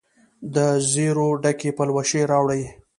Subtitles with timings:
[0.53, 2.63] دزیرو ډکي پلوشې راوړي